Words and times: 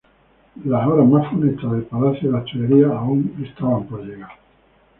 Los 0.65 0.83
horas 0.83 1.07
más 1.07 1.29
funestas 1.29 1.71
del 1.73 1.83
Palacio 1.83 2.31
de 2.31 2.35
las 2.39 2.45
Tullerías 2.51 2.89
aún 2.91 3.39
estaban 3.47 3.85
por 3.85 4.03
llegar. 4.03 4.31